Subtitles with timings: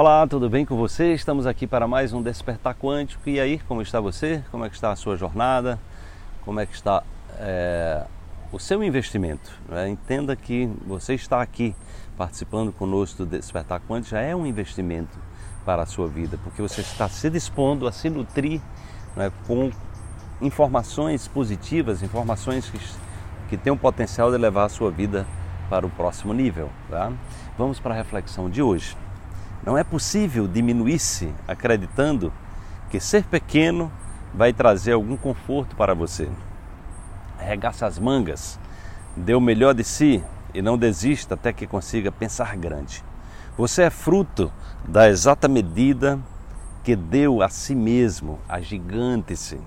[0.00, 1.12] Olá, tudo bem com você?
[1.12, 3.28] Estamos aqui para mais um Despertar Quântico.
[3.28, 4.44] E aí, como está você?
[4.48, 5.76] Como é que está a sua jornada?
[6.44, 7.02] Como é que está
[7.36, 8.04] é,
[8.52, 9.50] o seu investimento?
[9.72, 11.74] É, entenda que você está aqui
[12.16, 15.18] participando conosco do Despertar Quântico já é um investimento
[15.64, 18.60] para a sua vida, porque você está se dispondo a se nutrir
[19.16, 19.68] é, com
[20.40, 22.78] informações positivas, informações que,
[23.48, 25.26] que têm o potencial de levar a sua vida
[25.68, 26.70] para o próximo nível.
[26.88, 27.12] Tá?
[27.58, 28.96] Vamos para a reflexão de hoje.
[29.68, 32.32] Não é possível diminuir-se acreditando
[32.88, 33.92] que ser pequeno
[34.32, 36.26] vai trazer algum conforto para você.
[37.38, 38.58] Regaça as mangas,
[39.14, 43.04] dê o melhor de si e não desista até que consiga pensar grande.
[43.58, 44.50] Você é fruto
[44.86, 46.18] da exata medida
[46.82, 49.60] que deu a si mesmo, agigante-se.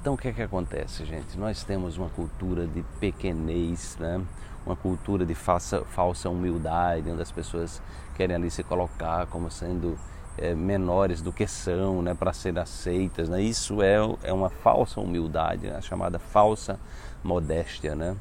[0.00, 1.38] Então o que é que acontece, gente?
[1.38, 4.18] Nós temos uma cultura de pequenez, né?
[4.64, 7.82] uma cultura de falsa, falsa humildade, onde as pessoas
[8.16, 9.98] querem ali se colocar como sendo
[10.38, 13.28] é, menores do que são, né, para serem aceitas.
[13.28, 13.42] Né?
[13.42, 16.80] Isso é, é uma falsa humildade, a chamada falsa
[17.22, 17.94] modéstia.
[17.94, 18.16] Né?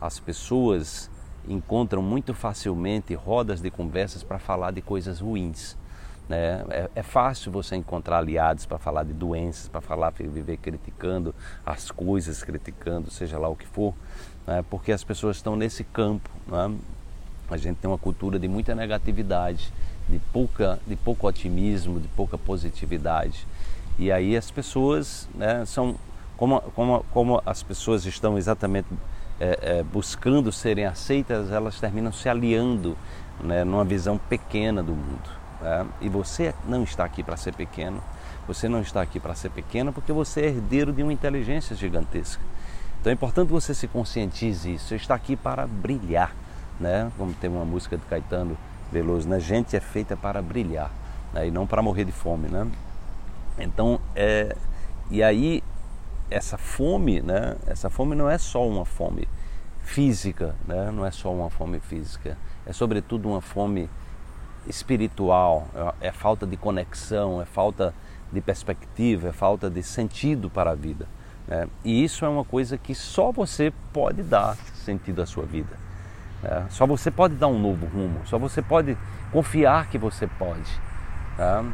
[0.00, 1.08] As pessoas
[1.48, 5.76] encontram muito facilmente rodas de conversas para falar de coisas ruins.
[6.30, 6.64] Né?
[6.70, 11.34] É, é fácil você encontrar aliados para falar de doenças, para falar, viver criticando
[11.66, 13.92] as coisas, criticando, seja lá o que for
[14.50, 14.64] né?
[14.68, 16.28] porque as pessoas estão nesse campo.
[16.46, 16.76] Né?
[17.50, 19.72] A gente tem uma cultura de muita negatividade,
[20.08, 23.46] de, pouca, de pouco otimismo, de pouca positividade.
[23.98, 25.96] E aí as pessoas né, são,
[26.36, 28.88] como, como, como as pessoas estão exatamente
[29.38, 32.96] é, é, buscando serem aceitas, elas terminam se aliando
[33.42, 35.39] né, numa visão pequena do mundo.
[35.60, 35.86] Né?
[36.00, 38.02] E você não está aqui para ser pequeno,
[38.46, 42.42] você não está aqui para ser pequeno porque você é herdeiro de uma inteligência gigantesca.
[43.00, 44.88] Então é importante você se conscientize isso.
[44.88, 46.34] Você está aqui para brilhar,
[46.78, 47.10] né?
[47.16, 48.56] Como tem uma música do Caetano
[48.92, 49.40] Veloso, né?
[49.40, 50.90] Gente é feita para brilhar,
[51.32, 51.46] né?
[51.46, 52.66] e não para morrer de fome, né?
[53.58, 54.54] Então, é...
[55.10, 55.62] e aí
[56.30, 57.56] essa fome, né?
[57.66, 59.26] Essa fome não é só uma fome
[59.82, 60.90] física, né?
[60.90, 62.36] Não é só uma fome física,
[62.66, 63.88] é sobretudo uma fome
[64.66, 65.68] espiritual,
[66.00, 67.94] é, é falta de conexão, é falta
[68.32, 71.06] de perspectiva, é falta de sentido para a vida.
[71.48, 75.76] É, e isso é uma coisa que só você pode dar sentido à sua vida.
[76.42, 78.96] É, só você pode dar um novo rumo, só você pode
[79.32, 80.70] confiar que você pode.
[81.36, 81.64] Tá?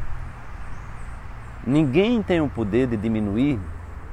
[1.65, 3.59] Ninguém tem o poder de diminuir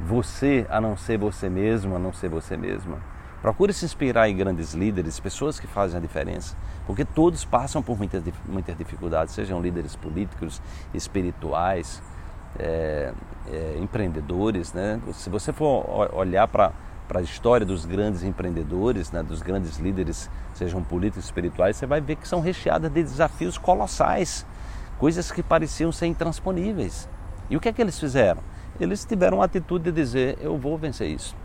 [0.00, 2.98] você a não ser você mesmo, a não ser você mesma.
[3.44, 6.56] Procure se inspirar em grandes líderes, pessoas que fazem a diferença,
[6.86, 10.62] porque todos passam por muitas, muitas dificuldades, sejam líderes políticos,
[10.94, 12.02] espirituais,
[12.58, 13.12] é,
[13.52, 14.72] é, empreendedores.
[14.72, 14.98] Né?
[15.12, 15.84] Se você for
[16.14, 16.72] olhar para
[17.06, 22.00] para a história dos grandes empreendedores, né, dos grandes líderes, sejam políticos, espirituais, você vai
[22.00, 24.46] ver que são recheadas de desafios colossais,
[24.98, 27.06] coisas que pareciam ser intransponíveis.
[27.50, 28.40] E o que é que eles fizeram?
[28.80, 31.36] Eles tiveram a atitude de dizer: eu vou vencer isso,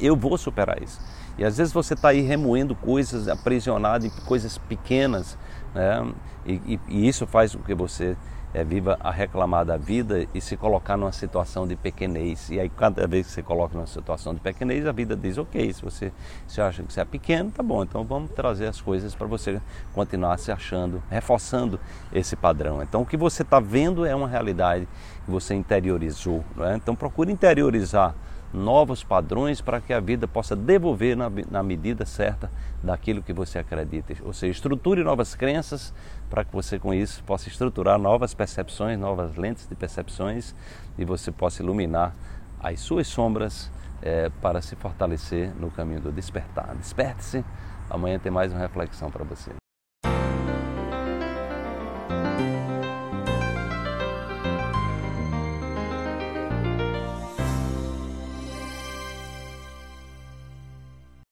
[0.00, 1.19] eu vou superar isso.
[1.38, 5.38] E às vezes você está aí remoendo coisas, aprisionado em coisas pequenas,
[5.74, 6.12] né?
[6.44, 8.16] e, e, e isso faz com que você
[8.52, 12.50] é, viva a reclamar da vida e se colocar numa situação de pequenez.
[12.50, 15.72] E aí, cada vez que você coloca numa situação de pequenez, a vida diz: ok,
[15.72, 16.12] se você
[16.46, 19.60] se acha que você é pequeno, tá bom, então vamos trazer as coisas para você
[19.94, 21.78] continuar se achando, reforçando
[22.12, 22.82] esse padrão.
[22.82, 24.88] Então, o que você está vendo é uma realidade
[25.24, 26.44] que você interiorizou.
[26.60, 26.74] É?
[26.76, 28.14] Então, procure interiorizar
[28.52, 32.50] novos padrões para que a vida possa devolver na, na, medida certa
[32.82, 34.14] daquilo que você acredita.
[34.24, 35.94] Ou seja, estruture novas crenças
[36.28, 40.54] para que você com isso possa estruturar novas percepções, novas lentes de percepções
[40.98, 42.14] e você possa iluminar
[42.60, 43.70] as suas sombras
[44.02, 46.74] é, para se fortalecer no caminho do despertar.
[46.76, 47.44] Desperte-se,
[47.88, 49.59] amanhã tem mais uma reflexão para você.